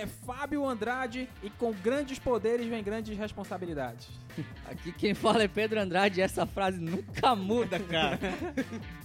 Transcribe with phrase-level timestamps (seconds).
[0.00, 4.08] é Fábio Andrade e com grandes poderes vem grandes responsabilidades.
[4.68, 8.18] Aqui quem fala é Pedro Andrade e essa frase nunca muda, cara.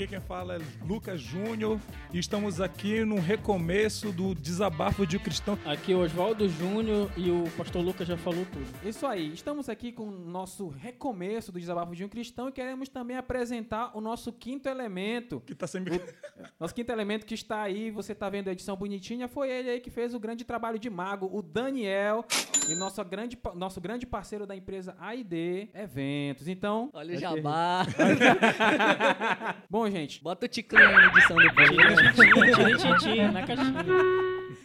[0.00, 1.78] Aqui quem fala é Lucas Júnior
[2.10, 5.58] e estamos aqui no recomeço do desabafo de um cristão.
[5.62, 8.64] Aqui é o Oswaldo Júnior e o pastor Lucas já falou tudo.
[8.88, 12.88] Isso aí, estamos aqui com o nosso recomeço do Desabafo de um Cristão e queremos
[12.88, 15.42] também apresentar o nosso quinto elemento.
[15.44, 16.00] Que tá sempre.
[16.58, 19.80] Nosso quinto elemento que está aí, você tá vendo a edição bonitinha, foi ele aí
[19.80, 22.24] que fez o grande trabalho de mago, o Daniel,
[22.70, 26.48] e nosso grande, nosso grande parceiro da empresa AID Eventos.
[26.48, 26.88] Então.
[26.94, 27.84] Olha o jabá.
[29.68, 31.68] Bom, gente, Bota o ticlinho na edição depois.
[33.02, 33.84] Tiri, na caixinha.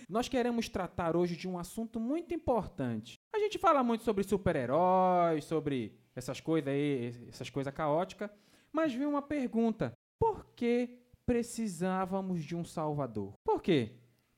[0.10, 3.16] nós queremos tratar hoje de um assunto muito importante.
[3.34, 8.30] A gente fala muito sobre super-heróis, sobre essas coisas aí, essas coisas caóticas,
[8.72, 13.34] mas veio uma pergunta: por que precisávamos de um Salvador?
[13.44, 13.92] Por quê?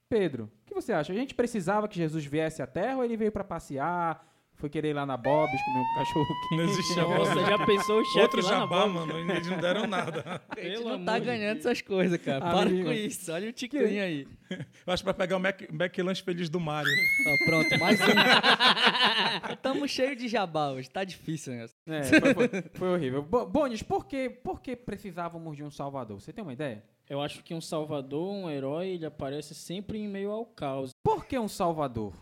[0.10, 1.12] Pedro, o que você acha?
[1.12, 4.26] A gente precisava que Jesus viesse à Terra ou ele veio para passear?
[4.58, 6.72] Foi querer ir lá na Bob's comer um cachorro Não quente?
[6.72, 10.42] existe Nossa, já pensou o chefe Outro lá na jabá, mano, eles não deram nada.
[10.50, 11.66] A gente Pelo não tá ganhando Deus.
[11.68, 12.40] essas coisas, cara.
[12.42, 12.86] Para Amigo.
[12.86, 13.32] com isso.
[13.32, 14.28] Olha o ticlinho aí.
[14.50, 16.90] Eu acho que vai pegar o Mac, McLanche Feliz do Mário.
[17.28, 18.06] Ó, pronto, mais um.
[19.62, 20.90] Tamo cheio de jabá hoje.
[20.90, 21.76] Tá difícil negócio.
[21.88, 23.22] É, foi, foi- foi horrível.
[23.22, 26.20] Bo- Bonis, por que, por que precisávamos de um Salvador?
[26.20, 26.84] Você tem uma ideia?
[27.10, 30.92] Eu acho que um salvador, um herói, ele aparece sempre em meio ao caos.
[31.04, 32.14] Por que um Salvador?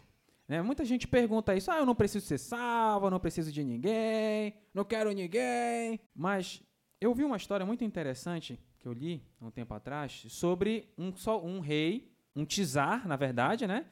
[0.47, 1.71] Né, muita gente pergunta isso.
[1.71, 5.99] Ah, eu não preciso ser salvo, eu não preciso de ninguém, não quero ninguém.
[6.15, 6.61] Mas
[7.01, 11.15] eu vi uma história muito interessante que eu li há um tempo atrás sobre um,
[11.15, 13.85] só, um rei, um czar, na verdade, né?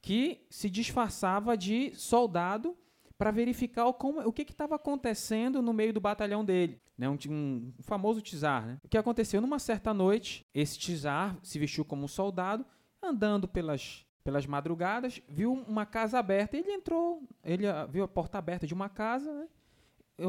[0.00, 2.76] Que se disfarçava de soldado
[3.18, 6.80] para verificar o, como, o que estava acontecendo no meio do batalhão dele.
[6.96, 7.08] Né?
[7.08, 8.64] Um, ti- um famoso czar.
[8.66, 8.78] Né?
[8.84, 9.40] O que aconteceu?
[9.40, 12.64] Numa certa noite, esse czar se vestiu como um soldado,
[13.02, 16.56] andando pelas, pelas madrugadas, viu uma casa aberta.
[16.56, 19.46] Ele entrou, ele ah, viu a porta aberta de uma casa, né?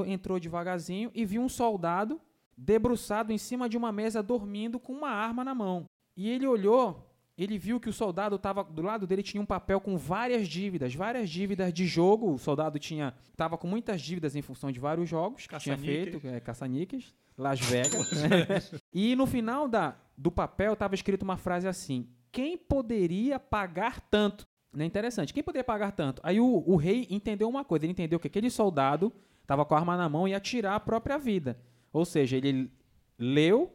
[0.06, 2.22] Entrou devagarzinho e viu um soldado
[2.56, 5.86] debruçado em cima de uma mesa dormindo com uma arma na mão.
[6.16, 9.82] E ele olhou, ele viu que o soldado estava do lado dele tinha um papel
[9.82, 12.34] com várias dívidas, várias dívidas de jogo.
[12.34, 16.22] O soldado tinha estava com muitas dívidas em função de vários jogos que tinha feito,
[16.28, 18.12] é, caça-níqueis, Las Vegas.
[18.12, 18.80] né?
[18.94, 24.48] e no final da, do papel estava escrito uma frase assim: quem poderia pagar tanto?
[24.74, 25.34] Não é interessante.
[25.34, 26.22] Quem poderia pagar tanto?
[26.24, 27.86] Aí o, o rei entendeu uma coisa.
[27.86, 29.12] Ele entendeu que aquele soldado
[29.42, 31.60] estava com a arma na mão e ia tirar a própria vida.
[31.92, 32.72] Ou seja, ele
[33.18, 33.72] leu,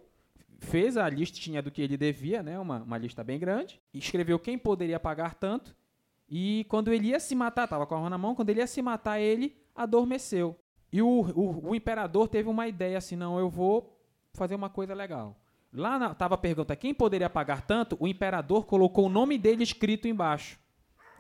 [0.61, 2.59] fez a listinha do que ele devia, né?
[2.59, 3.81] Uma, uma lista bem grande.
[3.93, 5.75] Escreveu quem poderia pagar tanto.
[6.29, 8.67] E quando ele ia se matar, estava com a arma na mão, quando ele ia
[8.67, 10.57] se matar, ele adormeceu.
[10.93, 13.99] E o, o, o imperador teve uma ideia assim: não, eu vou
[14.33, 15.37] fazer uma coisa legal.
[15.73, 17.97] Lá na, tava a pergunta: quem poderia pagar tanto?
[17.99, 20.59] O imperador colocou o nome dele escrito embaixo.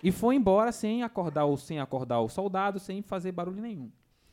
[0.02, 3.90] E foi embora sem acordar o, sem acordar o soldado, sem fazer barulho nenhum.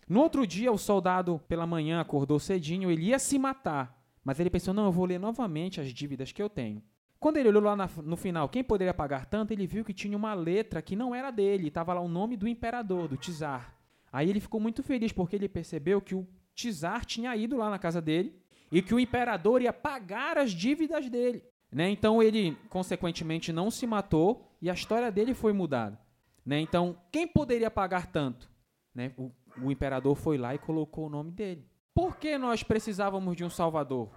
[0.07, 3.95] No outro dia, o soldado, pela manhã, acordou cedinho, ele ia se matar.
[4.23, 6.81] Mas ele pensou: não, eu vou ler novamente as dívidas que eu tenho.
[7.19, 10.17] Quando ele olhou lá na- no final, quem poderia pagar tanto, ele viu que tinha
[10.17, 13.75] uma letra que não era dele, estava lá o nome do imperador, do czar.
[14.11, 16.25] Aí ele ficou muito feliz porque ele percebeu que o
[16.55, 18.33] czar tinha ido lá na casa dele
[18.71, 21.43] e que o imperador ia pagar as dívidas dele.
[21.71, 21.89] Né?
[21.89, 25.99] Então ele, consequentemente, não se matou e a história dele foi mudada.
[26.45, 26.59] Né?
[26.59, 28.49] Então, quem poderia pagar tanto?
[28.93, 29.13] Né?
[29.17, 29.31] O,
[29.61, 31.65] o imperador foi lá e colocou o nome dele.
[31.93, 34.09] Por que nós precisávamos de um salvador?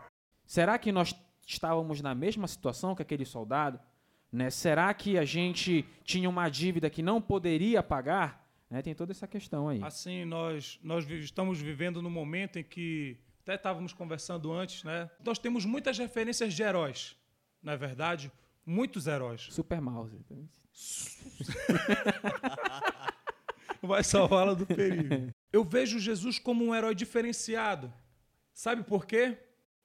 [0.46, 1.14] Será que nós
[1.46, 3.78] estávamos na mesma situação que aquele soldado?
[4.30, 4.48] Né?
[4.50, 8.48] Será que a gente tinha uma dívida que não poderia pagar?
[8.70, 8.80] Né?
[8.80, 9.82] Tem toda essa questão aí.
[9.82, 15.10] Assim, nós, nós estamos vivendo no momento em que, até estávamos conversando antes, né?
[15.25, 17.16] Nós temos muitas referências de heróis,
[17.62, 18.30] não é verdade?
[18.64, 19.48] Muitos heróis.
[19.50, 20.16] Super mouse.
[23.82, 25.32] Vai salvá-la do perigo.
[25.52, 27.93] Eu vejo Jesus como um herói diferenciado.
[28.55, 29.37] Sabe por quê?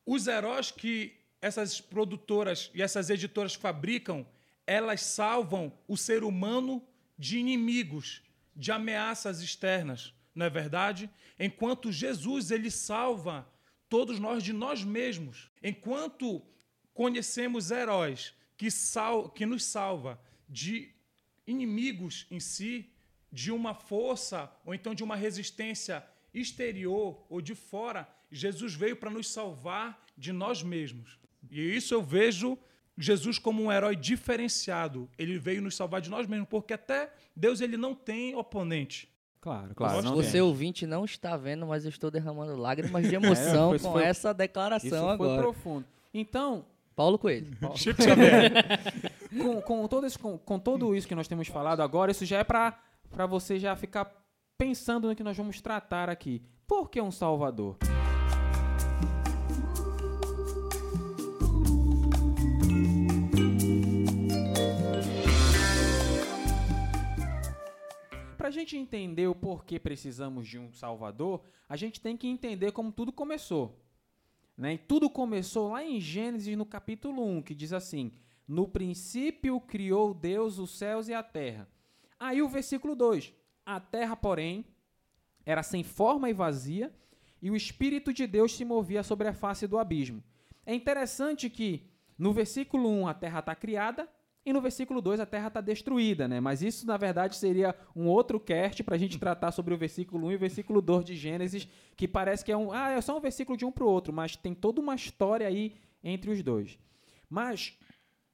[0.06, 4.24] Os heróis que essas produtoras e essas editoras fabricam,
[4.68, 6.88] elas salvam o ser humano
[7.18, 8.22] de inimigos,
[8.56, 11.10] de ameaças externas, não é verdade?
[11.40, 13.48] Enquanto Jesus ele salva
[13.90, 15.50] todos nós de nós mesmos.
[15.64, 16.42] Enquanto
[16.94, 20.90] conhecemos heróis que, sal, que nos salva de
[21.46, 22.90] inimigos em si,
[23.32, 29.10] de uma força ou então de uma resistência exterior ou de fora, Jesus veio para
[29.10, 31.20] nos salvar de nós mesmos.
[31.50, 32.58] E isso eu vejo
[32.98, 35.10] Jesus como um herói diferenciado.
[35.18, 39.10] Ele veio nos salvar de nós mesmos, porque até Deus ele não tem oponente.
[39.48, 40.02] Claro, claro.
[40.02, 40.42] Não Você tem.
[40.42, 44.04] ouvinte não está vendo, mas eu estou derramando lágrimas de emoção É, foi- com foi-
[44.04, 45.42] essa Isso declaração foi agora.
[45.42, 45.86] profundo.
[46.14, 46.66] Então,
[46.96, 47.56] Paulo Coelho.
[47.76, 48.52] Chico Xavier.
[49.42, 52.40] com, com, todo esse- com, com tudo isso que nós temos falado agora, isso já
[52.40, 52.78] é para
[53.30, 54.12] você já ficar
[54.58, 56.42] pensando no que nós vamos tratar aqui.
[56.68, 57.78] Por que um Salvador?
[68.68, 73.14] Gente entender o porquê precisamos de um Salvador, a gente tem que entender como tudo
[73.14, 73.82] começou.
[74.58, 74.74] Né?
[74.74, 78.12] E tudo começou lá em Gênesis, no capítulo 1, que diz assim:
[78.46, 81.70] No princípio criou Deus os céus e a terra.
[82.20, 83.34] Aí o versículo 2:
[83.66, 84.66] A terra, porém,
[85.46, 86.94] era sem forma e vazia,
[87.42, 90.22] e o Espírito de Deus se movia sobre a face do abismo.
[90.66, 94.10] É interessante que no versículo 1 a terra está criada
[94.48, 96.40] e no versículo 2 a terra está destruída, né?
[96.40, 100.28] Mas isso, na verdade, seria um outro cast para a gente tratar sobre o versículo
[100.28, 101.68] 1 e o versículo 2 de Gênesis,
[101.98, 102.72] que parece que é um.
[102.72, 105.46] Ah, é só um versículo de um para o outro, mas tem toda uma história
[105.46, 106.80] aí entre os dois.
[107.30, 107.78] Mas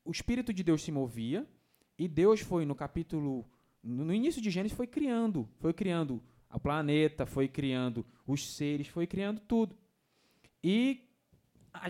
[0.06, 1.48] o Espírito de Deus se movia
[1.98, 3.44] e Deus foi no capítulo.
[3.82, 6.22] No início de Gênesis foi criando, foi criando
[6.54, 9.76] o planeta, foi criando os seres, foi criando tudo.
[10.64, 11.10] E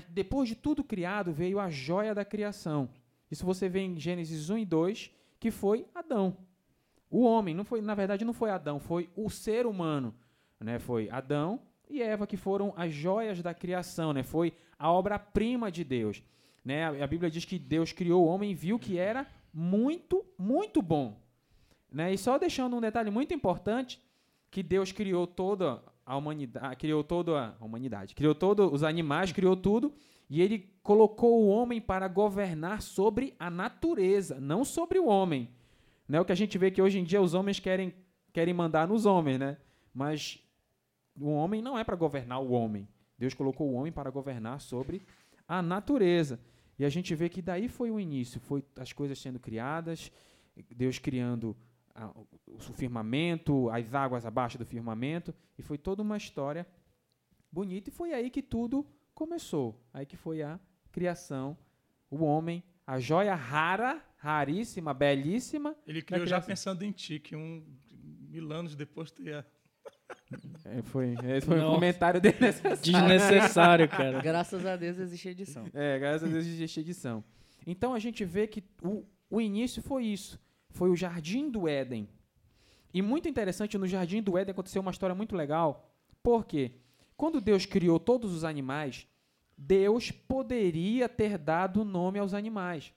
[0.08, 2.90] depois de tudo criado veio a joia da criação.
[3.34, 6.38] Isso você vê em Gênesis 1 e 2, que foi Adão.
[7.10, 10.14] O homem, não foi, na verdade não foi Adão, foi o ser humano,
[10.60, 10.78] né?
[10.78, 11.60] Foi Adão
[11.90, 14.22] e Eva que foram as joias da criação, né?
[14.22, 16.22] Foi a obra-prima de Deus,
[16.64, 16.86] né?
[16.86, 20.80] A, a Bíblia diz que Deus criou o homem e viu que era muito, muito
[20.80, 21.20] bom,
[21.92, 22.14] né?
[22.14, 24.00] E só deixando um detalhe muito importante,
[24.52, 29.56] que Deus criou toda a humanidade, criou toda a humanidade, criou todos os animais, criou
[29.56, 29.94] tudo,
[30.30, 35.50] e ele colocou o homem para governar sobre a natureza, não sobre o homem.
[36.08, 36.20] Né?
[36.20, 37.94] O que a gente vê que hoje em dia os homens querem,
[38.32, 39.58] querem mandar nos homens, né?
[39.94, 40.40] Mas
[41.20, 42.88] o homem não é para governar o homem.
[43.18, 45.02] Deus colocou o homem para governar sobre
[45.48, 46.40] a natureza.
[46.78, 50.12] E a gente vê que daí foi o início, foi as coisas sendo criadas,
[50.76, 51.56] Deus criando
[51.96, 52.12] a-
[52.48, 56.66] o firmamento, as águas abaixo do firmamento, e foi toda uma história
[57.52, 59.80] bonita, e foi aí que tudo começou.
[59.94, 60.60] Aí que foi a
[60.92, 61.58] criação,
[62.10, 65.76] o homem, a joia rara, raríssima, belíssima.
[65.86, 67.64] Ele criou já pensando em ti, que um
[68.30, 69.46] mil anos depois tu ia.
[70.66, 72.78] É, foi, esse foi um comentário desnecessário.
[72.82, 74.22] Desnecessário, cara.
[74.22, 75.66] Graças a Deus existe edição.
[75.74, 77.24] É, graças a Deus existe edição.
[77.66, 80.40] Então a gente vê que o, o início foi isso.
[80.74, 82.10] Foi o Jardim do Éden.
[82.94, 85.90] E muito interessante, no Jardim do Éden aconteceu uma história muito legal.
[86.22, 86.74] Por quê?
[87.16, 89.08] Quando Deus criou todos os animais,
[89.58, 92.92] Deus poderia ter dado nome aos animais.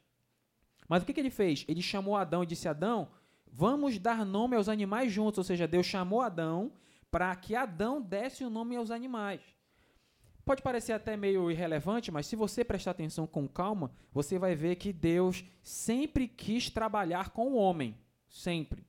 [0.88, 1.64] Mas o que, que ele fez?
[1.68, 3.08] Ele chamou Adão e disse: Adão,
[3.46, 5.38] vamos dar nome aos animais juntos.
[5.38, 6.72] Ou seja, Deus chamou Adão
[7.10, 9.42] para que Adão desse o nome aos animais.
[10.46, 14.76] Pode parecer até meio irrelevante, mas se você prestar atenção com calma, você vai ver
[14.76, 17.98] que Deus sempre quis trabalhar com o homem.
[18.28, 18.86] Sempre.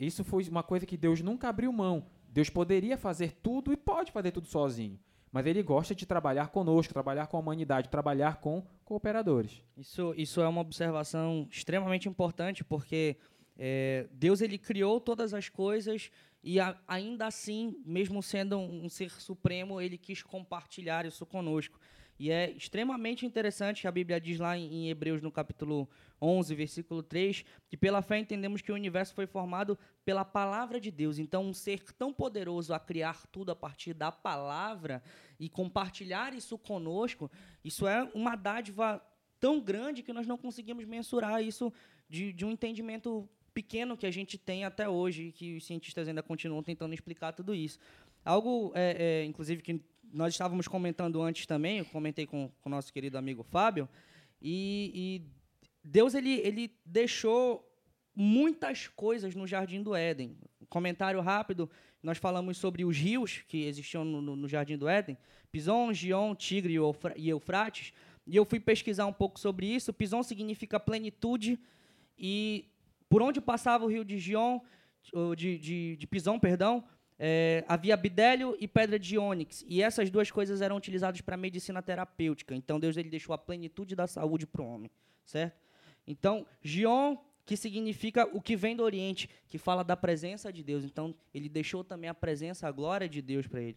[0.00, 2.06] Isso foi uma coisa que Deus nunca abriu mão.
[2.30, 4.98] Deus poderia fazer tudo e pode fazer tudo sozinho.
[5.30, 9.62] Mas ele gosta de trabalhar conosco, trabalhar com a humanidade, trabalhar com cooperadores.
[9.76, 13.18] Isso, isso é uma observação extremamente importante, porque
[13.58, 16.10] é, Deus ele criou todas as coisas
[16.44, 21.80] e a- ainda assim, mesmo sendo um, ser supremo, ele quis compartilhar isso conosco.
[22.18, 25.88] E é extremamente interessante que a Bíblia diz lá em, em Hebreus, no capítulo
[26.20, 30.90] 11, versículo 3, que pela fé entendemos que o universo foi formado pela palavra de
[30.90, 31.18] Deus.
[31.18, 35.02] Então, um ser tão poderoso a criar tudo a partir da palavra
[35.40, 37.30] e compartilhar isso conosco,
[37.64, 39.02] isso é uma dádiva
[39.40, 41.72] tão grande que nós não conseguimos mensurar isso
[42.08, 46.22] de, de um entendimento pequeno que a gente tem até hoje que os cientistas ainda
[46.22, 47.78] continuam tentando explicar tudo isso.
[48.24, 49.80] Algo, é, é, inclusive, que
[50.12, 53.88] nós estávamos comentando antes também, eu comentei com o nosso querido amigo Fábio,
[54.42, 55.22] e, e
[55.82, 57.70] Deus ele, ele deixou
[58.14, 60.36] muitas coisas no Jardim do Éden.
[60.68, 61.68] Comentário rápido,
[62.02, 65.16] nós falamos sobre os rios que existiam no, no- no Jardim do Éden,
[65.50, 66.74] Pison, Gion, Tigre
[67.16, 67.92] e Eufrates,
[68.26, 69.92] e eu fui pesquisar um pouco sobre isso.
[69.92, 71.58] Pison significa plenitude,
[72.18, 72.68] e
[73.08, 74.60] por onde passava o rio de Gion,
[75.36, 76.84] de, de, de Pison, perdão,
[77.18, 81.82] é, havia bidélio e pedra de ônix, e essas duas coisas eram utilizadas para medicina
[81.82, 82.54] terapêutica.
[82.54, 84.90] Então Deus ele deixou a plenitude da saúde para o homem,
[85.24, 85.62] certo?
[86.06, 90.84] Então, Gion, que significa o que vem do Oriente, que fala da presença de Deus.
[90.84, 93.76] Então, ele deixou também a presença, a glória de Deus para ele.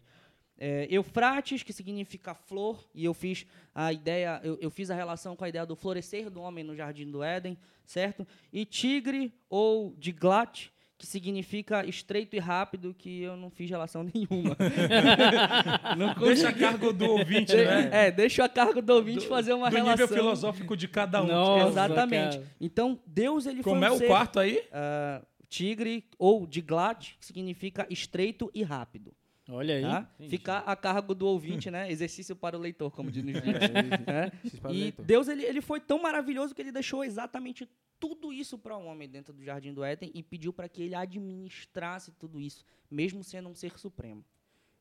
[0.58, 5.36] É, Eufrates, que significa flor, e eu fiz a ideia, eu, eu fiz a relação
[5.36, 8.26] com a ideia do florescer do homem no jardim do Éden, certo?
[8.52, 14.56] E tigre ou Diglat, que significa estreito e rápido, que eu não fiz relação nenhuma.
[15.96, 17.88] não Deixa a cargo do ouvinte, né?
[18.06, 19.92] É, deixa a cargo do ouvinte fazer uma do relação.
[19.92, 21.26] nível filosófico de cada um.
[21.28, 22.38] Nossa, Exatamente.
[22.38, 22.52] cara.
[22.60, 24.62] Então, Deus ele Como foi é um o ser, quarto aí?
[24.72, 29.14] ah, tigre ou de glad, que significa estreito e rápido.
[29.48, 29.82] Olha aí.
[29.82, 30.10] Tá?
[30.28, 31.90] Ficar a cargo do ouvinte, né?
[31.90, 34.30] Exercício para o leitor, como diz nos né?
[34.44, 35.04] Esses para o E leitor.
[35.04, 39.08] Deus ele, ele foi tão maravilhoso que ele deixou exatamente tudo isso para o homem
[39.08, 43.48] dentro do jardim do Éden e pediu para que ele administrasse tudo isso, mesmo sendo
[43.48, 44.24] um ser supremo.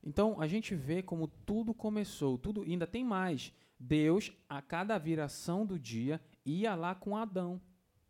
[0.03, 3.53] Então a gente vê como tudo começou, tudo ainda tem mais.
[3.79, 7.61] Deus, a cada viração do dia, ia lá com Adão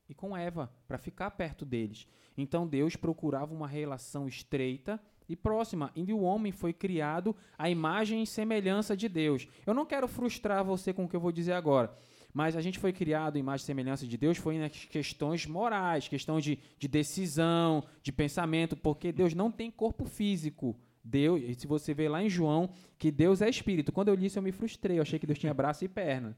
[0.10, 2.08] e com Eva para ficar perto deles.
[2.38, 8.24] Então Deus procurava uma relação estreita e próxima, e o homem foi criado à imagem
[8.24, 9.48] e semelhança de Deus.
[9.66, 11.94] Eu não quero frustrar você com o que eu vou dizer agora,
[12.34, 16.08] mas a gente foi criado à imagem e semelhança de Deus foi nas questões morais,
[16.08, 20.76] questão de, de decisão, de pensamento, porque Deus não tem corpo físico.
[21.04, 23.92] Deus, se você vê lá em João, que Deus é espírito.
[23.92, 24.98] Quando eu li isso, eu me frustrei.
[24.98, 26.38] Eu achei que Deus tinha braço e perna.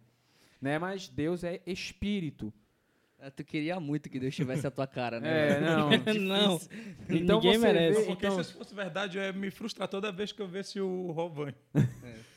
[0.61, 0.77] Né?
[0.77, 2.53] Mas Deus é espírito.
[3.21, 5.57] É, Tu queria muito que Deus tivesse a tua cara, né?
[5.57, 5.89] É, não.
[5.89, 6.61] Não.
[7.09, 7.99] Então Ninguém você merece.
[7.99, 10.47] vê- Porque então- se isso fosse verdade, eu ia me frustrar toda vez que eu
[10.47, 11.53] visse o Rovan.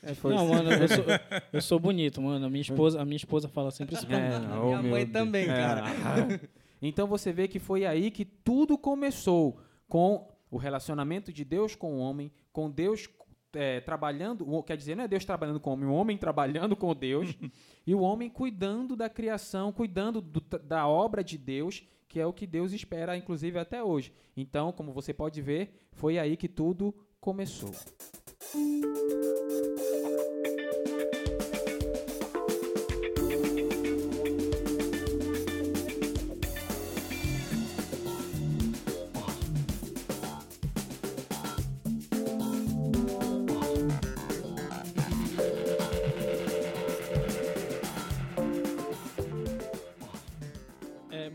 [0.03, 1.05] É, foi Não, mano, eu sou,
[1.53, 2.47] eu sou bonito, mano.
[2.47, 4.25] A minha esposa, a minha esposa fala sempre isso pra mim.
[4.25, 5.13] É, Minha oh, mãe Deus.
[5.13, 5.85] também, cara.
[6.81, 11.93] Então você vê que foi aí que tudo começou com o relacionamento de Deus com
[11.95, 13.09] o homem, com Deus
[13.55, 16.95] é, trabalhando, quer dizer, não é Deus trabalhando com o homem, o homem trabalhando com
[16.95, 17.35] Deus
[17.87, 22.33] e o homem cuidando da criação, cuidando do- da obra de Deus, que é o
[22.33, 24.13] que Deus espera, inclusive até hoje.
[24.37, 27.71] Então, como você pode ver, foi aí que tudo começou.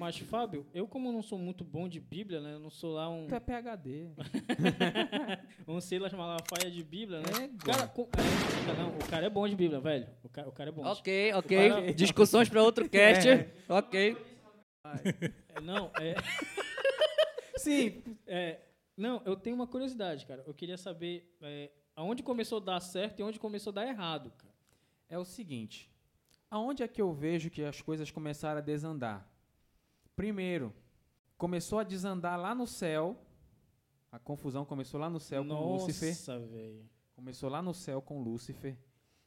[0.08, 2.54] Mas, Fábio, eu como não sou muito bom de Bíblia, né?
[2.54, 4.08] Eu não sou lá um, Tu é PHD.
[5.68, 7.26] um Silas Malafaia de Bíblia, né?
[7.44, 10.08] É, o, cara, com- é, não, o cara é bom de Bíblia, velho.
[10.24, 10.86] O cara, o cara é bom.
[10.86, 11.70] Ok, ok.
[11.70, 13.28] Para- Discussões para outro cast.
[13.68, 14.16] Ok.
[15.50, 16.16] É, não, é,
[17.58, 18.62] Sim, é,
[18.96, 20.42] não, eu tenho uma curiosidade, cara.
[20.48, 24.32] Eu queria saber é, aonde começou a dar certo e onde começou a dar errado,
[24.38, 24.54] cara.
[25.10, 25.92] é o seguinte:
[26.50, 29.30] aonde é que eu vejo que as coisas começaram a desandar?
[30.18, 30.74] Primeiro,
[31.38, 33.16] começou a desandar lá no céu.
[34.12, 36.10] A confusão começou lá no céu com Lúcifer.
[36.10, 36.90] Nossa, velho.
[37.16, 38.76] Começou lá no céu com Lúcifer.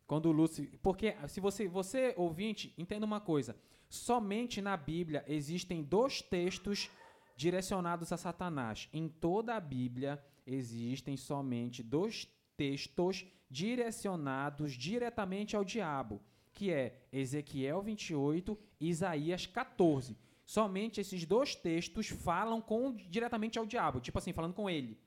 [0.04, 3.54] Quando Lúcifer, porque se você, você ouvinte, entenda uma coisa.
[3.88, 6.90] Somente na Bíblia existem dois textos
[7.36, 8.88] direcionados a Satanás.
[8.92, 16.20] Em toda a Bíblia existem somente dois textos direcionados diretamente ao diabo,
[16.52, 20.18] que é Ezequiel 28 e Isaías 14.
[20.50, 24.98] Somente esses dois textos falam com diretamente ao diabo, tipo assim, falando com ele.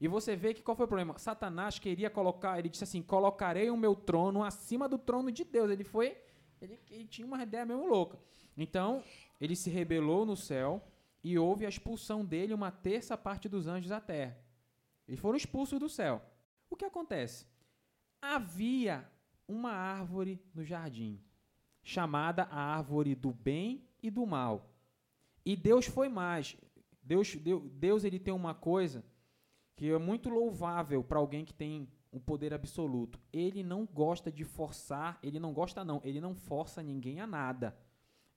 [0.00, 1.18] E você vê que qual foi o problema?
[1.18, 5.70] Satanás queria colocar, ele disse assim: colocarei o meu trono acima do trono de Deus.
[5.70, 6.16] Ele foi,
[6.62, 8.18] ele, ele tinha uma ideia mesmo louca.
[8.56, 9.04] Então,
[9.38, 10.82] ele se rebelou no céu
[11.22, 14.38] e houve a expulsão dele, uma terça parte dos anjos da terra.
[15.06, 16.22] Eles foram expulsos do céu.
[16.70, 17.46] O que acontece?
[18.18, 19.06] Havia
[19.46, 21.22] uma árvore no jardim,
[21.82, 24.69] chamada a árvore do bem e do mal.
[25.44, 26.56] E Deus foi mais.
[27.02, 27.36] Deus,
[27.72, 29.04] Deus, ele tem uma coisa
[29.74, 33.20] que é muito louvável para alguém que tem um poder absoluto.
[33.32, 37.76] Ele não gosta de forçar, ele não gosta não, ele não força ninguém a nada.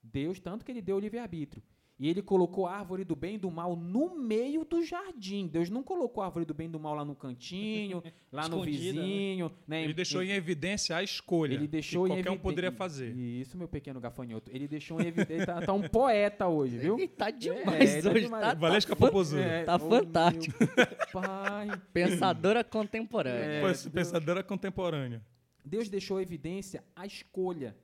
[0.01, 1.63] Deus, tanto que ele deu o livre-arbítrio.
[1.99, 5.47] E ele colocou a árvore do bem e do mal no meio do jardim.
[5.47, 8.59] Deus não colocou a árvore do bem e do mal lá no cantinho, lá no
[8.59, 8.65] né?
[8.65, 9.51] vizinho.
[9.67, 9.83] Né?
[9.83, 11.53] Ele deixou em evidência a escolha.
[11.53, 13.15] Ele deixou que em qualquer um poderia fazer.
[13.15, 14.49] Isso, meu pequeno gafanhoto.
[14.53, 15.45] Ele deixou em evidência.
[15.45, 16.97] Tá, tá um poeta hoje, viu?
[16.97, 18.21] Ele tá demais É, tá hoje.
[18.21, 18.43] demais.
[18.47, 19.41] Tá, Valesca fan- Popozuda.
[19.41, 20.57] É, Tá fantástico.
[20.59, 20.67] meu
[21.13, 21.81] pai.
[21.93, 23.39] Pensadora contemporânea.
[23.39, 23.61] É.
[23.61, 23.93] Pois, Deus.
[23.93, 25.21] pensadora contemporânea.
[25.63, 27.75] Deus deixou em evidência a escolha.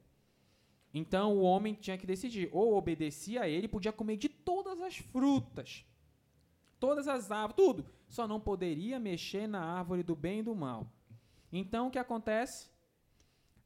[0.93, 2.49] Então o homem tinha que decidir.
[2.51, 5.85] Ou obedecia a ele, podia comer de todas as frutas,
[6.79, 7.85] todas as árvores, tudo.
[8.07, 10.91] Só não poderia mexer na árvore do bem e do mal.
[11.51, 12.69] Então o que acontece?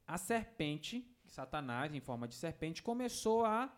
[0.06, 3.72] A serpente, Satanás, em forma de serpente, começou a.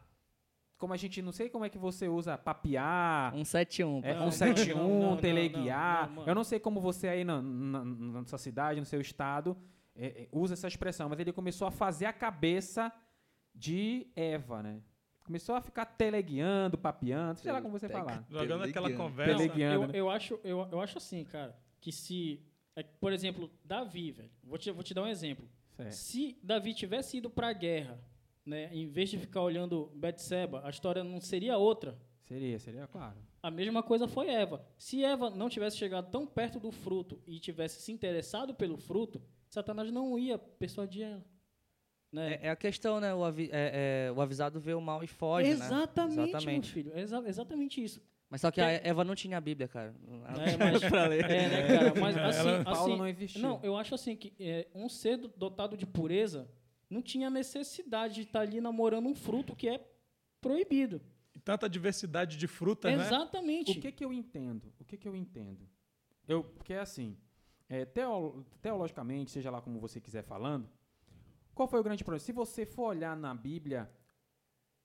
[0.76, 3.32] Como a gente não sei como é que você usa, papiar.
[3.32, 4.00] 171.
[4.04, 4.14] É.
[4.14, 6.10] Não, 171, não, não, teleguiar.
[6.10, 9.56] não, eu não sei como você aí na, na, na sua cidade, no seu estado,
[9.94, 12.92] é, é, usa essa expressão, mas ele começou a fazer a cabeça
[13.56, 14.82] de Eva, né?
[15.24, 18.24] Começou a ficar teleguiando, papeando, sei lá como você falar.
[18.30, 19.36] Jogando aquela conversa.
[19.36, 19.98] Teleguiando, eu, né?
[19.98, 22.40] eu, acho, eu, eu acho assim, cara, que se.
[22.76, 24.30] é, por exemplo, Davi, velho.
[24.44, 25.48] Vou te, vou te dar um exemplo.
[25.72, 25.92] Certo.
[25.92, 27.98] Se Davi tivesse ido pra guerra,
[28.44, 31.98] né, em vez de ficar olhando Betseba, a história não seria outra.
[32.24, 33.16] Seria, seria claro.
[33.42, 34.64] A mesma coisa foi Eva.
[34.78, 39.20] Se Eva não tivesse chegado tão perto do fruto e tivesse se interessado pelo fruto,
[39.48, 41.24] Satanás não ia persuadir ela.
[42.12, 42.34] Né?
[42.34, 43.12] É, é a questão, né?
[43.14, 45.54] O, avi- é- é, o avisado vê o mal e foge, né?
[45.54, 46.72] exatamente, meu Exatamente.
[46.72, 46.98] filho.
[46.98, 48.00] Exa- exatamente isso.
[48.28, 49.94] Mas só que a Eva não tinha a Bíblia, cara.
[50.08, 50.82] É, mas,
[51.22, 52.00] é, né, cara?
[52.00, 53.42] Mas assim, Ela- Paulo assim, não existiu.
[53.42, 56.48] Não, eu acho assim que é, um ser do- dotado de pureza
[56.90, 59.80] não tinha necessidade de estar ali namorando um fruto que é
[60.40, 61.00] proibido.
[61.34, 63.04] E tanta diversidade de frutas, né?
[63.04, 63.78] Exatamente.
[63.78, 64.72] O que que eu entendo?
[64.80, 65.68] O que que eu entendo?
[66.26, 67.16] Eu, porque é assim,
[67.68, 70.68] é, teo- teologicamente, seja lá como você quiser falando,
[71.56, 72.20] qual foi o grande problema?
[72.20, 73.90] Se você for olhar na Bíblia,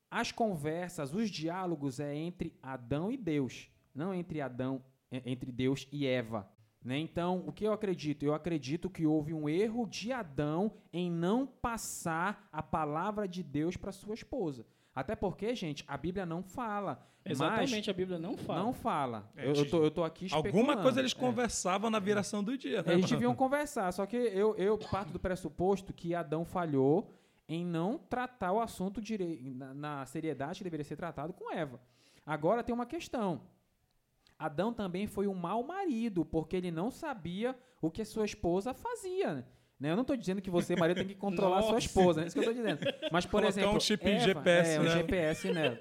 [0.10, 5.86] as conversas, os diálogos é entre Adão e Deus, não entre Adão, é, entre Deus
[5.92, 6.50] e Eva.
[6.84, 6.98] Né?
[6.98, 8.24] Então, o que eu acredito?
[8.26, 13.78] Eu acredito que houve um erro de Adão em não passar a palavra de Deus
[13.78, 14.66] para sua esposa.
[14.94, 17.08] Até porque, gente, a Bíblia não fala.
[17.24, 18.60] mas Exatamente, a Bíblia não fala.
[18.64, 19.32] não fala.
[19.38, 20.82] É, eu, eu, tô, eu tô aqui Alguma especulando.
[20.82, 21.16] coisa eles É.
[21.20, 22.94] conversavam na viração do dia, né?
[22.94, 23.08] Eles mano?
[23.14, 27.14] deviam conversar, só que eu, eu parto do pressuposto que Adão falhou
[27.48, 31.80] em não tratar o assunto direi- na, na seriedade que deveria ser tratado com Eva.
[32.26, 33.42] Agora tem uma questão.
[34.46, 38.74] Adão também foi um mau marido, porque ele não sabia o que a sua esposa
[38.74, 39.46] fazia.
[39.80, 39.92] Né?
[39.92, 42.36] Eu não estou dizendo que você, marido, tem que controlar a sua esposa, é isso
[42.36, 42.80] que eu estou dizendo.
[43.12, 43.76] Mas, por Colocar exemplo.
[43.78, 44.90] um chip Eva, GPS, é, um né?
[44.92, 45.78] GPS nela.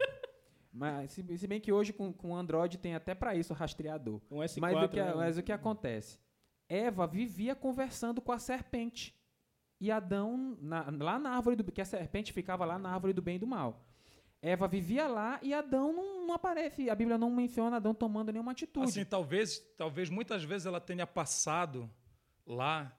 [0.72, 4.20] Mas, se, se bem que hoje com, com Android tem até para isso o rastreador.
[4.30, 5.14] Um S4, Mas o, que, né?
[5.14, 6.18] mas o que acontece?
[6.68, 9.14] Eva vivia conversando com a serpente.
[9.80, 13.22] E Adão, na- lá na árvore do que a serpente ficava lá na árvore do
[13.22, 13.84] bem e do mal.
[14.42, 16.88] Eva vivia lá e Adão não, não aparece.
[16.88, 18.88] A Bíblia não menciona Adão tomando nenhuma atitude.
[18.88, 21.90] Assim, talvez, talvez muitas vezes ela tenha passado
[22.46, 22.96] lá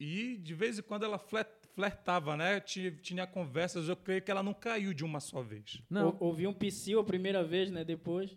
[0.00, 2.58] e de vez em quando ela fle- flertava, né?
[2.60, 5.82] Tinha, tinha conversas, eu creio que ela não caiu de uma só vez.
[5.90, 7.84] não, Ou- Ouvi um psil a primeira vez, né?
[7.84, 8.34] Depois.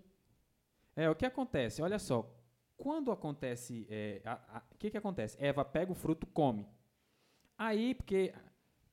[0.96, 1.82] é o que acontece.
[1.82, 2.30] Olha só,
[2.76, 4.22] quando acontece, é,
[4.74, 5.38] o que que acontece?
[5.40, 6.68] Eva pega o fruto, come.
[7.58, 8.34] Aí, porque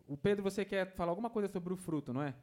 [0.06, 2.34] o Pedro, você quer falar alguma coisa sobre o fruto, não é?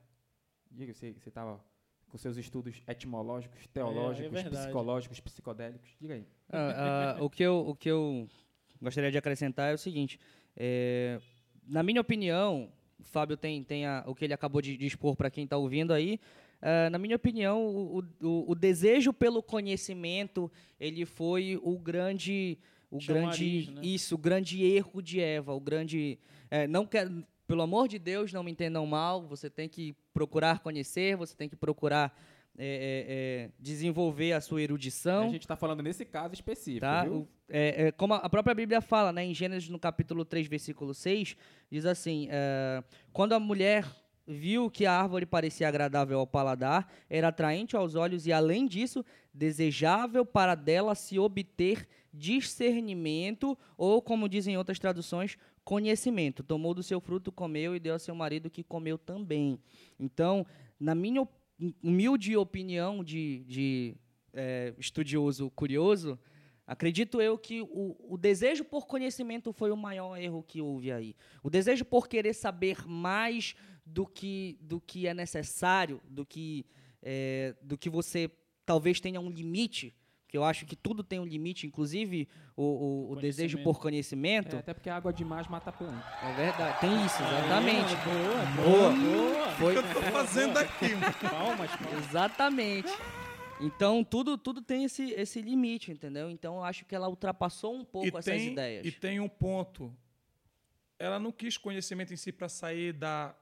[0.73, 1.63] Diga, você você estava
[2.09, 4.65] com seus estudos etimológicos, teológicos, verdade.
[4.65, 5.89] psicológicos, psicodélicos.
[5.99, 6.25] Diga aí.
[6.49, 8.27] Ah, ah, o, que eu, o que eu
[8.81, 10.19] gostaria de acrescentar é o seguinte:
[10.55, 11.19] é,
[11.67, 15.15] na minha opinião, o Fábio tem, tem a- o que ele acabou de, de expor
[15.15, 16.19] para quem está ouvindo aí.
[16.61, 22.57] ah, na minha opinião, o, o- o desejo pelo conhecimento ele foi o grande,
[22.91, 23.81] o Chamariz, grande né?
[23.83, 26.19] isso, o grande erro de Eva, o grande
[26.51, 27.09] é, não quer,
[27.47, 29.21] pelo amor de Deus, não me entendam mal.
[29.27, 32.15] Você tem que procurar conhecer, você tem que procurar
[32.55, 35.23] é, é, é, desenvolver a sua erudição.
[35.27, 37.03] A gente está falando nesse caso específico, Tá?
[37.09, 40.93] O- é, é, como a própria Bíblia fala, né, em Gênesis no capítulo 3, versículo
[40.93, 41.35] 6,
[41.71, 42.29] diz assim:
[43.11, 43.85] quando a mulher
[44.25, 49.03] viu que a árvore parecia agradável ao paladar, era atraente aos olhos e, além disso,
[49.33, 56.43] desejável para dela se obter discernimento, ou, como dizem outras traduções, conhecimento.
[56.43, 59.59] Tomou do seu fruto, comeu e deu a seu marido que comeu também.
[59.99, 60.45] Então,
[60.79, 61.27] na minha
[61.81, 63.95] humilde opinião de, de
[64.33, 66.19] é, estudioso curioso,
[66.65, 71.15] acredito eu que o, o desejo por conhecimento foi o maior erro que houve aí.
[71.41, 76.65] O desejo por querer saber mais do que, do que é necessário, do que,
[77.01, 78.29] é, do que você
[78.65, 79.93] talvez tenha um limite,
[80.33, 84.55] que eu acho que tudo tem um limite, inclusive o, o- o desejo por conhecimento.
[84.55, 86.03] É, até porque a água demais mata a planta.
[86.23, 87.93] É verdade, tem isso, exatamente.
[87.97, 88.93] Boa, Boa.
[88.93, 89.51] boa.
[89.51, 90.89] Foi, Eu tô fazendo aqui.
[91.29, 92.07] Palmas, palmas.
[92.09, 92.91] Exatamente.
[93.61, 96.31] Então, tudo, tudo tem esse, esse limite, entendeu?
[96.31, 98.87] Então, eu acho que ela ultrapassou um pouco e essas tem, ideias.
[98.87, 99.95] E tem um ponto.
[100.97, 103.35] Ela não quis conhecimento em si para sair da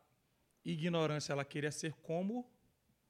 [0.65, 2.45] ignorância, ela queria ser como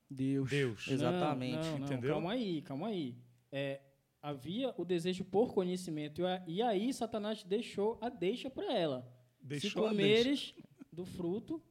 [0.08, 0.52] Deus.
[0.52, 0.88] Deus.
[0.88, 1.56] Exatamente.
[1.56, 2.12] Não, não, não, entendeu?
[2.13, 3.15] Calma aí, calma aí.
[3.52, 3.82] É,
[4.22, 9.02] havia o desejo por conhecimento e aí Satanás deixou a deixa para ela.
[9.42, 10.54] Se Deixou a comeres
[10.92, 11.62] do fruto,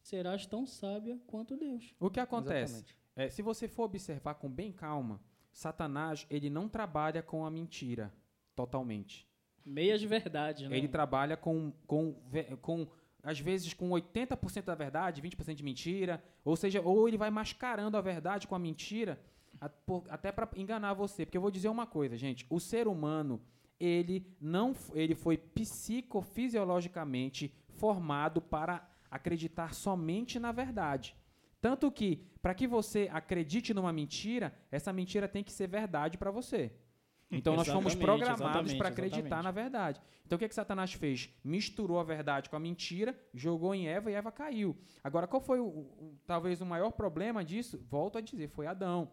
[0.00, 1.94] serás tão sábia quanto Deus.
[1.98, 2.84] O que acontece?
[3.14, 5.20] É, se você for observar com bem calma,
[5.50, 8.12] Satanás ele não trabalha com a mentira
[8.54, 9.26] totalmente.
[9.64, 10.76] Meias verdades, né?
[10.76, 12.14] Ele trabalha com, com,
[12.62, 12.86] com
[13.22, 17.96] às vezes com 80% da verdade, 20% de mentira, ou seja, ou ele vai mascarando
[17.96, 19.20] a verdade com a mentira,
[20.08, 21.24] até para enganar você.
[21.24, 23.40] Porque eu vou dizer uma coisa, gente, o ser humano,
[23.78, 31.16] ele não ele foi psicofisiologicamente formado para acreditar somente na verdade.
[31.60, 36.30] Tanto que, para que você acredite numa mentira, essa mentira tem que ser verdade para
[36.30, 36.72] você.
[37.28, 39.44] Então nós fomos programados para acreditar exatamente.
[39.44, 40.00] na verdade.
[40.24, 41.28] Então o que, que Satanás fez?
[41.42, 44.76] Misturou a verdade com a mentira, jogou em Eva e Eva caiu.
[45.02, 47.84] Agora, qual foi o, o- talvez o maior problema disso?
[47.90, 49.10] Volto a dizer, foi Adão.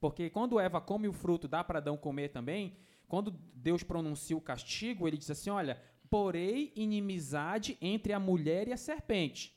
[0.00, 2.76] Porque quando Eva come o fruto, dá para Adão comer também.
[3.08, 5.80] Quando Deus pronuncia o castigo, ele diz assim: Olha,
[6.10, 9.56] porei inimizade entre a mulher e a serpente.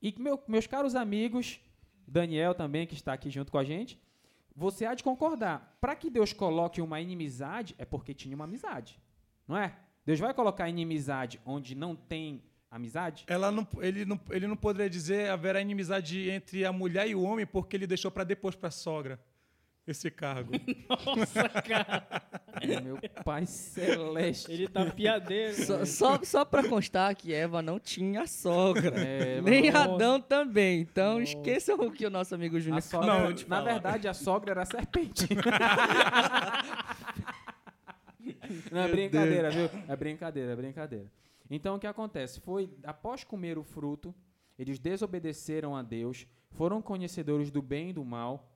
[0.00, 1.60] E meu- meus caros amigos,
[2.06, 4.00] Daniel também, que está aqui junto com a gente,
[4.54, 5.76] você há de concordar.
[5.80, 9.00] Para que Deus coloque uma inimizade, é porque tinha uma amizade.
[9.46, 9.76] Não é?
[10.04, 13.24] Deus vai colocar inimizade onde não tem amizade?
[13.26, 17.22] Ela não, ele, não, ele não poderia dizer haverá inimizade entre a mulher e o
[17.22, 19.20] homem porque ele deixou para depois para a sogra
[19.86, 20.52] esse cargo.
[20.88, 22.06] Nossa, cara.
[22.82, 24.50] Meu pai celeste.
[24.52, 25.54] Ele tá piadeiro.
[25.54, 25.86] Só, velho.
[25.86, 28.94] só, só pra constar que Eva não tinha sogra.
[29.00, 29.94] É, Nem nossa.
[29.94, 30.80] Adão também.
[30.80, 31.32] Então Nossa.
[31.32, 33.62] esqueçam o que o nosso amigo Júnior sogra, Não, na falar.
[33.72, 35.26] verdade, a sogra era a serpente.
[38.70, 39.70] Não, é brincadeira, viu?
[39.88, 41.06] É brincadeira, é brincadeira.
[41.48, 42.40] Então, o que acontece?
[42.40, 44.14] Foi, após comer o fruto,
[44.58, 48.48] eles desobedeceram a Deus, foram conhecedores do bem e do mal,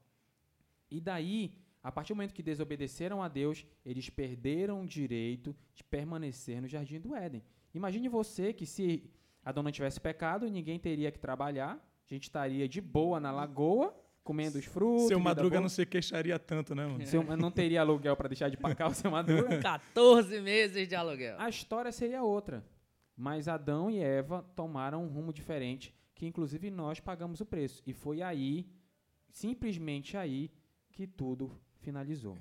[0.90, 5.82] e daí, a partir do momento que desobedeceram a Deus, eles perderam o direito de
[5.84, 7.42] permanecer no Jardim do Éden.
[7.74, 9.10] Imagine você que se
[9.44, 13.94] Adão não tivesse pecado, ninguém teria que trabalhar, a gente estaria de boa na lagoa,
[14.22, 15.08] comendo os frutos.
[15.08, 17.04] Seu Madruga não se queixaria tanto, né, mano?
[17.06, 19.58] Seu- não teria aluguel para deixar de pagar o seu Madruga.
[19.60, 21.36] 14 meses de aluguel.
[21.38, 22.64] A história seria outra.
[23.16, 27.82] Mas Adão e Eva tomaram um rumo diferente, que inclusive nós pagamos o preço.
[27.86, 28.66] E foi aí,
[29.30, 30.50] simplesmente aí,
[30.94, 32.38] que tudo finalizou.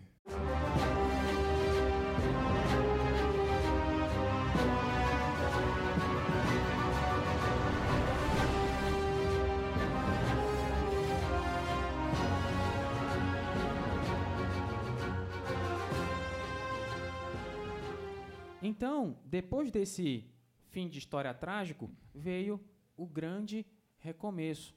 [18.62, 20.26] Então, depois desse
[20.70, 22.64] fim de história trágico, veio
[22.96, 23.66] o grande
[23.98, 24.74] recomeço.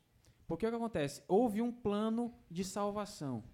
[0.47, 1.23] Porque o que acontece?
[1.29, 3.45] Houve um plano de salvação.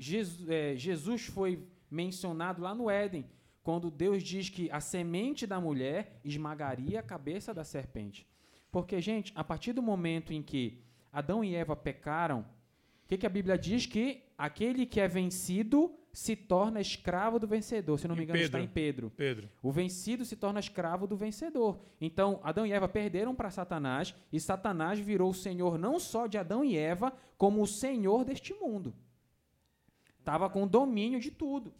[0.00, 3.26] Jesus, eh, Jesus foi mencionado lá no Éden,
[3.62, 8.26] quando Deus diz que a semente da mulher esmagaria a cabeça da serpente.
[8.72, 10.82] Porque, gente, a partir do momento em que
[11.12, 13.84] Adão e Eva pecaram, o que, que a Bíblia diz?
[13.84, 17.98] Que aquele que é vencido se torna escravo do vencedor.
[17.98, 18.70] Se não me engano, está Pedro.
[18.70, 19.12] em Pedro.
[19.14, 19.48] Pedro.
[19.62, 21.78] O vencido se torna escravo do vencedor.
[22.00, 26.38] Então, Adão e Eva perderam para Satanás e Satanás virou o senhor não só de
[26.38, 28.94] Adão e Eva, como o senhor deste mundo.
[30.20, 31.74] Estava com domínio de tudo.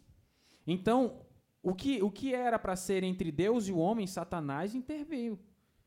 [0.67, 1.21] Então,
[1.63, 5.39] o que, o que era para ser entre Deus e o homem, Satanás interveio.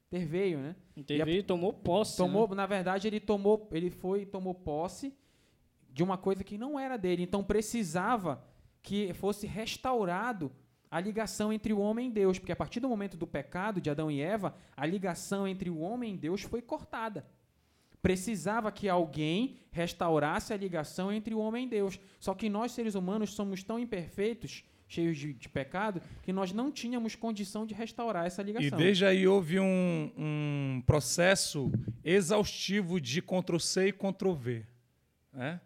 [0.07, 0.75] Interveio, né?
[0.95, 2.15] Interveio e tomou posse.
[2.15, 2.55] Tomou, né?
[2.55, 5.13] na verdade, ele tomou, ele foi tomou posse
[5.89, 7.23] de uma coisa que não era dele.
[7.23, 8.43] Então precisava
[8.81, 10.51] que fosse restaurado
[10.91, 13.89] a ligação entre o homem e Deus, porque a partir do momento do pecado de
[13.89, 17.25] Adão e Eva, a ligação entre o homem e Deus foi cortada.
[18.03, 21.97] Precisava que alguém restaurasse a ligação entre o homem e Deus.
[22.19, 26.69] Só que nós, seres humanos, somos tão imperfeitos, cheios de, de pecado, que nós não
[26.69, 28.77] tínhamos condição de restaurar essa E ligação.
[28.77, 31.71] desde aí houve um, um processo
[32.03, 34.65] exaustivo de Ctrl-C e Ctrl-V.
[35.31, 35.61] Né?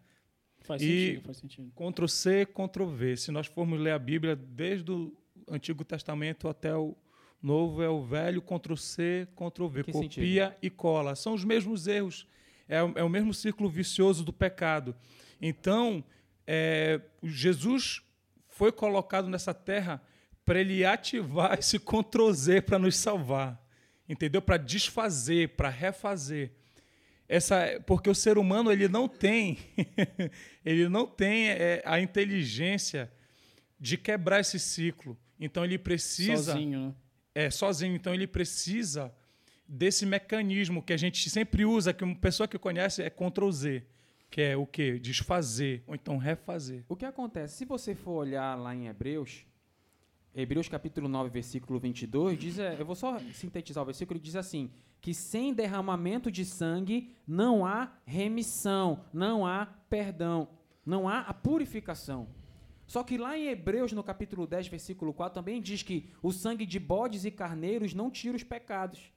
[0.59, 1.71] Faz E- sentido, faz sentido.
[1.75, 3.17] Ctrl-C, Ctrl-V.
[3.17, 5.11] Se nós formos ler a Bíblia, desde o
[5.49, 6.95] Antigo Testamento até o
[7.41, 9.83] Novo, é o velho Ctrl-C, Ctrl-V.
[9.83, 11.15] Que Copia e cola.
[11.15, 12.27] São os mesmos erros.
[12.67, 14.95] É, o- é o mesmo ciclo vicioso do pecado.
[15.41, 16.03] Então,
[16.45, 18.01] é, Jesus
[18.49, 20.01] foi colocado nessa terra
[20.43, 23.61] para ele ativar esse Ctrl-Z para nos salvar.
[24.09, 24.41] Entendeu?
[24.41, 26.51] Para desfazer, para refazer
[27.29, 29.57] essa porque o ser humano ele não tem
[30.63, 33.11] ele não tem é, a inteligência
[33.77, 36.93] de quebrar esse ciclo então ele precisa Sozinho, né?
[37.37, 39.13] É sozinho então ele precisa
[39.67, 43.85] desse mecanismo que a gente sempre usa que uma pessoa que conhece é Ctrl Z
[44.27, 47.57] que é o que desfazer ou então refazer O que acontece?
[47.57, 49.45] Se você for olhar lá em Hebreus,
[50.35, 54.71] Hebreus capítulo 9, versículo 22, diz, é, eu vou só sintetizar o versículo, diz assim,
[54.99, 60.49] que sem derramamento de sangue não há remissão, não há perdão,
[60.85, 62.27] não há a purificação.
[62.87, 66.65] Só que lá em Hebreus, no capítulo 10, versículo 4, também diz que o sangue
[66.65, 69.11] de bodes e carneiros não tira os pecados.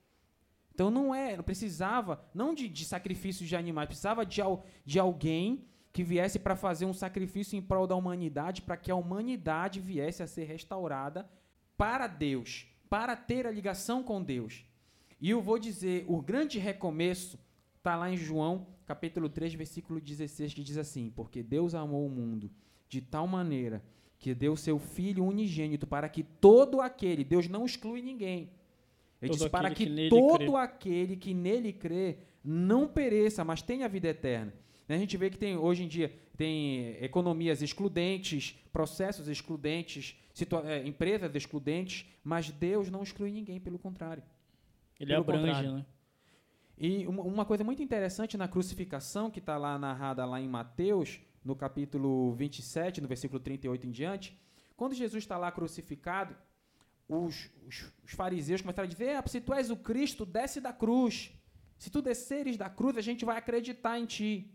[0.74, 4.40] Então não é, não precisava, não de, de sacrifícios de animais, precisava de,
[4.85, 8.96] de alguém que viesse para fazer um sacrifício em prol da humanidade, para que a
[8.96, 11.30] humanidade viesse a ser restaurada
[11.76, 14.64] para Deus, para ter a ligação com Deus.
[15.20, 17.38] E eu vou dizer, o grande recomeço
[17.78, 22.11] está lá em João, capítulo 3, versículo 16, que diz assim: Porque Deus amou o
[22.11, 22.50] mundo
[22.90, 23.83] de tal maneira
[24.18, 28.50] que deu seu Filho unigênito para que todo aquele, Deus não exclui ninguém,
[29.22, 30.57] ele Todo diz para que, que todo crê.
[30.57, 34.53] aquele que nele crê não pereça, mas tenha vida eterna.
[34.88, 40.16] Né, A gente vê que tem hoje em dia tem economias excludentes, processos excludentes,
[40.64, 44.22] eh, empresas excludentes, mas Deus não exclui ninguém, pelo contrário.
[44.98, 45.72] Ele Pelo abrange, contrário.
[45.74, 45.87] né?
[46.79, 51.20] E uma, uma coisa muito interessante na crucificação, que está lá narrada lá em Mateus,
[51.44, 54.38] no capítulo 27, no versículo 38 em diante,
[54.76, 56.37] quando Jesus está lá crucificado,
[57.09, 60.72] os, os- os fariseus começaram a dizer: "Ah, se tu és o Cristo, desce da
[60.72, 61.33] cruz.
[61.79, 64.50] Se tu desceres da cruz, a gente vai acreditar em ti.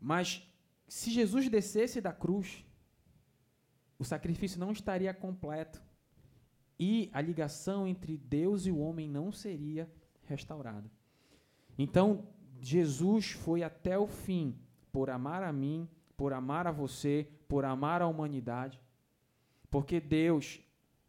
[0.00, 0.42] Mas
[0.88, 2.64] se Jesus descesse da cruz,
[3.98, 5.82] o sacrifício não estaria completo.
[6.80, 9.90] E a ligação entre Deus e o homem não seria
[10.24, 10.90] restaurada.
[11.76, 12.26] Então,
[12.60, 14.56] Jesus foi até o fim
[14.98, 18.80] por amar a mim, por amar a você, por amar a humanidade.
[19.70, 20.58] Porque Deus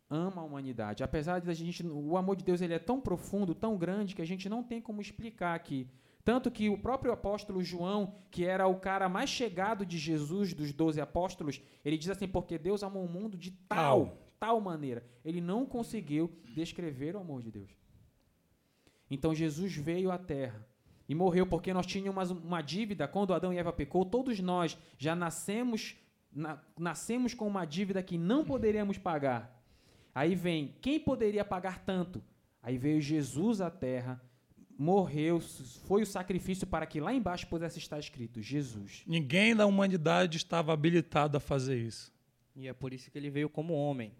[0.07, 1.03] ama a humanidade.
[1.03, 4.21] Apesar de a gente, o amor de Deus ele é tão profundo, tão grande que
[4.21, 5.87] a gente não tem como explicar aqui.
[6.23, 10.71] Tanto que o próprio apóstolo João, que era o cara mais chegado de Jesus, dos
[10.71, 14.17] doze apóstolos, ele diz assim: porque Deus amou o mundo de tal, Tal.
[14.39, 15.03] tal maneira.
[15.25, 17.71] Ele não conseguiu descrever o amor de Deus.
[19.09, 20.68] Então Jesus veio à terra
[21.09, 23.07] e morreu porque nós tínhamos uma dívida.
[23.07, 25.95] Quando Adão e Eva pecou, todos nós já nascemos,
[26.31, 29.59] na- nascemos com uma dívida que não poderíamos pagar.
[30.13, 32.23] Aí vem, quem poderia pagar tanto?
[32.61, 34.21] Aí veio Jesus à terra,
[34.77, 35.39] morreu,
[35.87, 39.03] foi o sacrifício para que lá embaixo pudesse estar escrito Jesus.
[39.07, 42.13] Ninguém da humanidade estava habilitado a fazer isso.
[42.55, 44.13] E é por isso que ele veio como homem.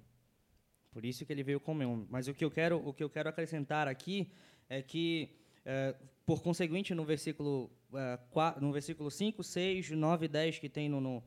[0.92, 2.08] Por isso que ele veio como homem.
[2.10, 4.32] Mas o que eu quero, o que eu quero acrescentar aqui
[4.68, 5.30] é que,
[5.66, 5.96] eh,
[6.30, 10.88] por conseguinte, no versículo, eh, qua- no versículo 5, 6, 9 e 10 que tem
[10.88, 11.24] no, no-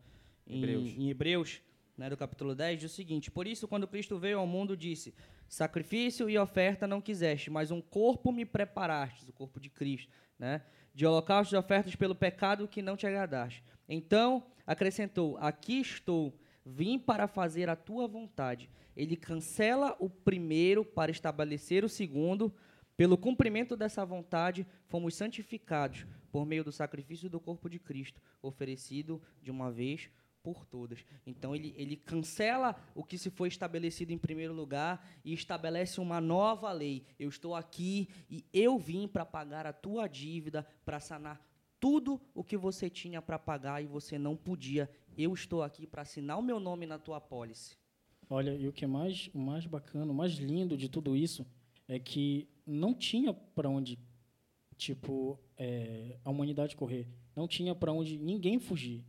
[0.46, 0.88] em, Hebreus.
[0.96, 1.60] em Hebreus,
[1.98, 5.12] né, do capítulo 10, diz o seguinte: Por isso, quando Cristo veio ao mundo, disse:
[5.48, 10.62] Sacrifício e oferta não quiseste, mas um corpo me preparastes, o corpo de Cristo, né?
[10.94, 13.62] De holocaustos e ofertas pelo pecado que não te agradaste.
[13.88, 16.32] Então acrescentou: Aqui estou,
[16.64, 18.70] vim para fazer a tua vontade.
[18.96, 22.54] Ele cancela o primeiro para estabelecer o segundo.
[22.96, 29.20] Pelo cumprimento dessa vontade, fomos santificados por meio do sacrifício do corpo de Cristo, oferecido
[29.40, 30.10] de uma vez
[30.42, 31.04] por todas.
[31.26, 36.20] Então ele, ele cancela o que se foi estabelecido em primeiro lugar e estabelece uma
[36.20, 37.04] nova lei.
[37.18, 41.40] Eu estou aqui e eu vim para pagar a tua dívida, para sanar
[41.78, 44.90] tudo o que você tinha para pagar e você não podia.
[45.16, 47.76] Eu estou aqui para assinar o meu nome na tua apólice.
[48.28, 51.46] Olha, e o que é mais, mais bacana, o mais lindo de tudo isso
[51.88, 53.98] é que não tinha para onde,
[54.76, 57.08] tipo, é, a humanidade correr.
[57.34, 59.04] Não tinha para onde ninguém fugir,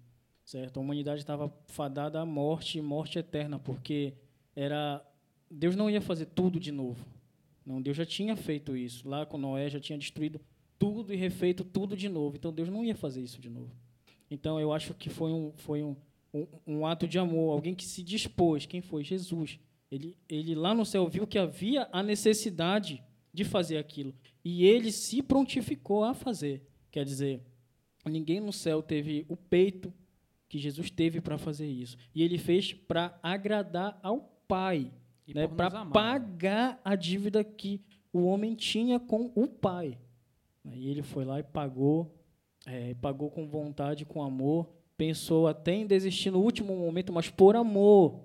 [0.45, 0.77] certo?
[0.77, 4.13] A humanidade estava fadada à morte, morte eterna, porque
[4.55, 5.05] era
[5.49, 7.05] Deus não ia fazer tudo de novo.
[7.65, 9.07] Não, Deus já tinha feito isso.
[9.07, 10.41] Lá com Noé já tinha destruído
[10.79, 12.35] tudo e refeito tudo de novo.
[12.35, 13.71] Então Deus não ia fazer isso de novo.
[14.29, 15.95] Então eu acho que foi um, foi um,
[16.33, 18.65] um, um ato de amor, alguém que se dispôs.
[18.65, 19.03] Quem foi?
[19.03, 19.59] Jesus.
[19.91, 24.13] Ele, ele lá no céu viu que havia a necessidade de fazer aquilo.
[24.43, 26.61] E ele se prontificou a fazer.
[26.91, 27.41] Quer dizer,
[28.05, 29.91] ninguém no céu teve o peito
[30.47, 31.97] que Jesus teve para fazer isso.
[32.13, 34.91] E ele fez para agradar ao Pai,
[35.27, 35.47] E né?
[35.47, 39.97] para pagar a dívida que o homem tinha com o Pai.
[40.71, 42.13] E ele foi lá e pagou,
[42.67, 47.55] é, pagou com vontade, com amor, pensou até em desistir no último momento, mas por
[47.55, 48.19] amor,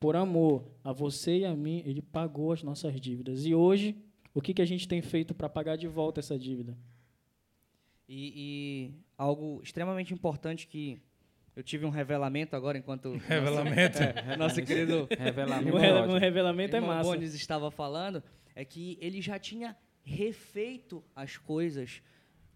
[0.00, 3.46] por amor a você e a mim, ele pagou as nossas dívidas.
[3.46, 3.94] E hoje,
[4.40, 6.74] o que, que a gente tem feito para pagar de volta essa dívida?
[8.08, 10.98] E, e algo extremamente importante que
[11.54, 13.98] eu tive um revelamento agora enquanto Revelamento.
[14.00, 15.76] nosso, nosso querido Revelamento.
[15.76, 17.10] O é revelamento é massa.
[17.10, 18.22] Bones estava falando
[18.54, 22.02] é que ele já tinha refeito as coisas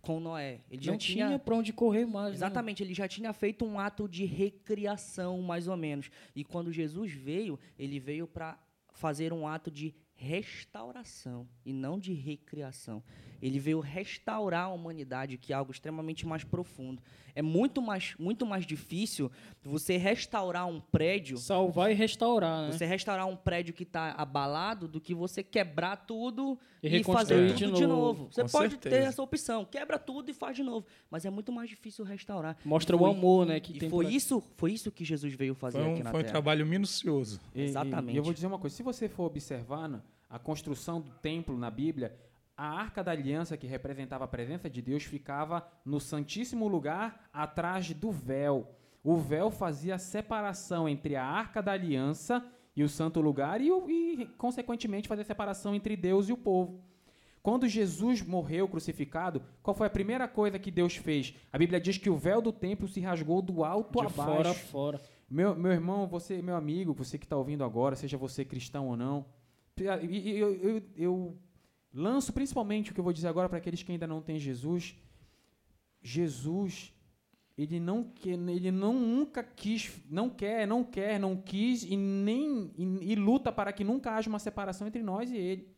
[0.01, 0.61] com Noé.
[0.70, 2.31] Ele Não já tinha, tinha para onde correr mais.
[2.31, 2.35] né?
[2.37, 6.11] Exatamente, ele já tinha feito um ato de recriação, mais ou menos.
[6.35, 8.59] E quando Jesus veio, ele veio para
[8.94, 13.03] fazer um ato de restauração e não de recriação.
[13.46, 17.02] Ele veio restaurar a humanidade, que é algo extremamente mais profundo.
[17.35, 19.30] É muito mais, muito mais difícil
[19.62, 22.72] você restaurar um prédio Salvar e restaurar, né?
[22.72, 27.48] você restaurar um prédio que está abalado do que você quebrar tudo E e, fazer
[27.48, 27.88] tudo de de novo.
[28.22, 28.28] novo.
[28.33, 28.96] Você Com pode certeza.
[28.96, 32.57] ter essa opção, quebra tudo e faz de novo, mas é muito mais difícil restaurar.
[32.64, 33.61] Mostra E o foi- amor, né?
[33.61, 36.11] Que E tem foi isso, foi isso que Jesus veio fazer Foi aqui um, na
[36.12, 36.33] foi um Terra.
[36.33, 37.40] trabalho minucioso.
[37.54, 38.14] E- Exatamente.
[38.14, 41.70] E eu vou dizer uma coisa: se você for observar a construção do templo na
[41.70, 42.14] Bíblia,
[42.57, 47.93] A arca da aliança, que representava a presença de Deus, ficava no santíssimo lugar atrás
[47.93, 48.69] do véu.
[49.03, 52.45] O véu fazia a separação entre a arca da aliança
[52.77, 56.81] e o santo lugar e, e, consequentemente, fazia a separação entre Deus e o povo.
[57.43, 61.35] Quando Jesus morreu crucificado, qual foi a primeira coisa que Deus fez?
[61.53, 64.31] A Bíblia diz que o véu do templo se rasgou do alto De a fora
[64.40, 64.67] a baixo.
[64.69, 65.01] fora.
[65.29, 68.97] Meu, meu irmão, você, meu amigo, você que está ouvindo agora, seja você cristão ou
[68.97, 69.27] não,
[69.77, 71.38] e- e- eu, eu- eu
[71.94, 74.96] lanço principalmente o que eu vou dizer agora para aqueles que ainda não têm Jesus.
[76.02, 76.92] Jesus,
[77.57, 82.72] ele não quer, ele não nunca quis, não quer, não quer, não quis e nem
[82.76, 85.68] e, e luta para que nunca haja uma separação entre nós e ele.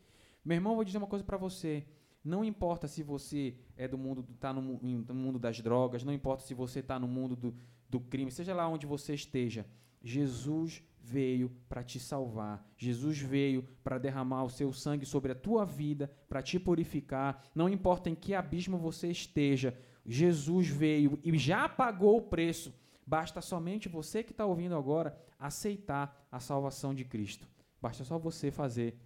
[0.44, 1.84] Meu irmão, eu vou dizer uma coisa para você.
[2.24, 6.42] Não importa se você é do mundo, está no, no mundo das drogas, não importa
[6.42, 7.54] se você está no mundo do,
[7.88, 9.64] do crime, seja lá onde você esteja,
[10.02, 12.66] Jesus veio para te salvar.
[12.76, 17.44] Jesus veio para derramar o seu sangue sobre a tua vida, para te purificar.
[17.54, 22.74] Não importa em que abismo você esteja, Jesus veio e já pagou o preço.
[23.06, 27.48] Basta somente você que está ouvindo agora aceitar a salvação de Cristo.
[27.80, 28.98] Basta só você fazer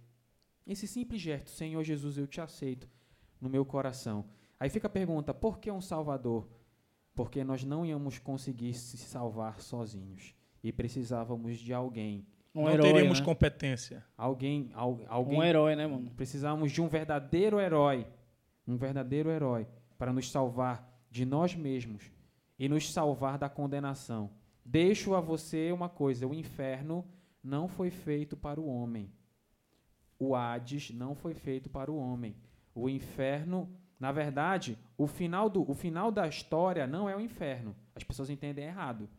[0.65, 2.89] esse simples gesto: Senhor Jesus, eu te aceito
[3.39, 4.25] no meu coração.
[4.59, 6.49] Aí fica a pergunta: por que um Salvador?
[7.13, 12.25] Porque nós não íamos conseguir se salvar sozinhos e precisávamos de alguém.
[12.53, 13.25] Um não herói, teríamos né?
[13.25, 14.05] competência.
[14.17, 16.11] Alguém, al- alguém Um herói, né, mano?
[16.15, 18.05] Precisamos de um verdadeiro herói,
[18.67, 22.11] um verdadeiro herói para nos salvar de nós mesmos
[22.59, 24.29] e nos salvar da condenação.
[24.65, 27.05] Deixo a você uma coisa: o inferno
[27.43, 29.09] não foi feito para o homem.
[30.19, 32.35] O Hades não foi feito para o homem.
[32.75, 33.69] O inferno,
[33.99, 37.75] na verdade, o final, do, o final da história não é o inferno.
[37.95, 39.09] As pessoas entendem errado.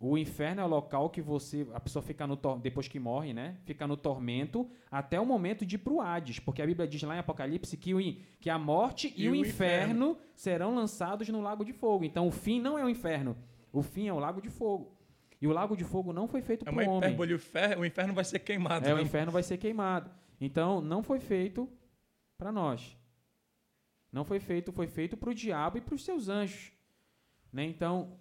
[0.00, 3.56] O inferno é o local que você, a pessoa fica no depois que morre, né?
[3.64, 7.16] Fica no tormento até o momento de ir pro Hades, porque a Bíblia diz lá
[7.16, 7.98] em Apocalipse que, o,
[8.38, 12.04] que a morte e, E o o inferno, serão lançados no lago de fogo.
[12.04, 13.36] Então o fim não é o inferno,
[13.72, 14.96] o fim é o lago de fogo.
[15.40, 16.98] E o lago de fogo não foi feito É para o homem.
[16.98, 17.34] hipérbole.
[17.34, 18.88] O fer- o inferno vai ser queimado.
[18.88, 19.02] É, o né?
[19.02, 20.10] inferno vai ser queimado.
[20.40, 21.68] Então, não foi feito
[22.36, 22.96] para nós.
[24.12, 26.72] Não foi feito, foi feito para o diabo e para os seus anjos.
[27.52, 27.64] Né?
[27.66, 28.16] Então,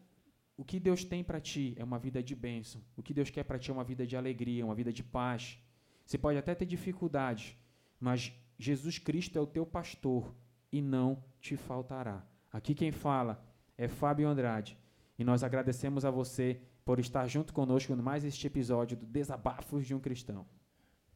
[0.58, 2.82] o que Deus tem para ti é uma vida de bênção.
[2.98, 5.60] O que Deus quer para ti é uma vida de alegria, uma vida de paz.
[6.04, 7.56] Você pode até ter dificuldades,
[8.00, 10.34] mas Jesus Cristo é o teu pastor
[10.72, 12.26] e não te faltará.
[12.52, 13.46] Aqui quem fala
[13.78, 14.76] é Fábio Andrade.
[15.20, 19.86] E nós agradecemos a você por estar junto conosco em mais este episódio do Desabafos
[19.86, 20.46] de um Cristão.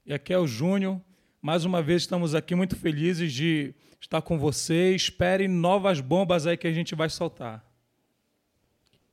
[0.05, 1.01] E aqui é o Júnior.
[1.41, 4.93] Mais uma vez estamos aqui muito felizes de estar com você.
[4.93, 7.70] Espere novas bombas aí que a gente vai soltar.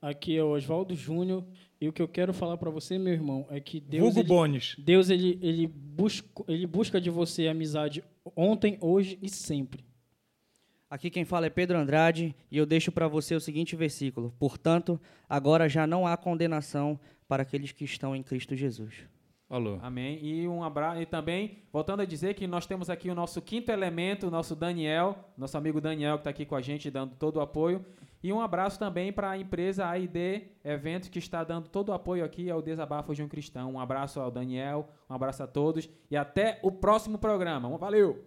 [0.01, 1.45] Aqui é o Oswaldo Júnior
[1.81, 4.29] e o que eu quero falar para você, meu irmão, é que Deus Vulgo ele,
[4.29, 4.77] Bones.
[4.79, 8.05] Deus ele, ele, busca, ele busca de você amizade
[8.37, 9.85] ontem, hoje e sempre.
[10.91, 15.01] Aqui quem fala é Pedro Andrade e eu deixo para você o seguinte versículo: Portanto,
[15.29, 19.05] agora já não há condenação para aqueles que estão em Cristo Jesus.
[19.49, 19.79] Falou.
[19.83, 20.19] Amém.
[20.23, 21.01] E um abraço.
[21.01, 24.55] E também, voltando a dizer que nós temos aqui o nosso quinto elemento, o nosso
[24.55, 27.85] Daniel, nosso amigo Daniel, que está aqui com a gente, dando todo o apoio.
[28.23, 32.25] E um abraço também para a empresa AID Eventos, que está dando todo o apoio
[32.25, 33.73] aqui ao Desabafo de um Cristão.
[33.73, 37.77] Um abraço ao Daniel, um abraço a todos e até o próximo programa.
[37.79, 38.27] Valeu!